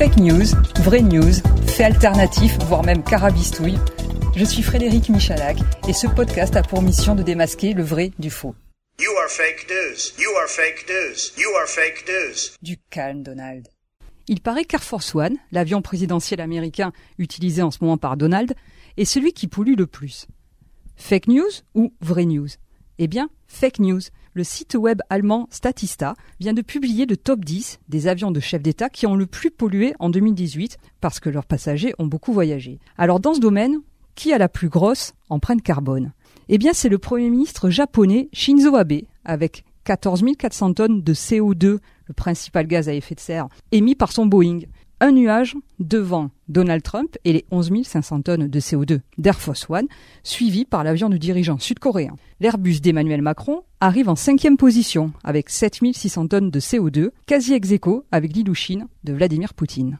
[0.00, 3.76] Fake news, vraie news, fait alternatif, voire même carabistouille.
[4.34, 8.30] Je suis Frédéric Michalak et ce podcast a pour mission de démasquer le vrai du
[8.30, 8.54] faux.
[8.98, 10.18] You are fake news.
[10.18, 11.38] You are fake news.
[11.38, 12.56] You are fake news.
[12.62, 13.68] Du calme, Donald.
[14.26, 18.54] Il paraît qu'Air Force One, l'avion présidentiel américain utilisé en ce moment par Donald,
[18.96, 20.28] est celui qui pollue le plus.
[20.96, 22.48] Fake news ou vraie news?
[23.02, 24.00] Eh bien, fake news.
[24.34, 28.60] Le site web allemand Statista vient de publier le top 10 des avions de chefs
[28.60, 32.78] d'État qui ont le plus pollué en 2018 parce que leurs passagers ont beaucoup voyagé.
[32.98, 33.80] Alors dans ce domaine,
[34.16, 36.12] qui a la plus grosse empreinte carbone?
[36.50, 41.78] Eh bien c'est le Premier ministre japonais Shinzo Abe avec 14 400 tonnes de CO2,
[42.04, 44.60] le principal gaz à effet de serre, émis par son Boeing
[45.00, 49.86] un nuage devant Donald Trump et les 11 500 tonnes de CO2 d'Air Force One,
[50.22, 52.16] suivi par l'avion du dirigeant sud-coréen.
[52.40, 57.72] L'Airbus d'Emmanuel Macron arrive en cinquième position avec 7 600 tonnes de CO2, quasi ex
[57.72, 59.98] aequo avec l'Ilushin de Vladimir Poutine.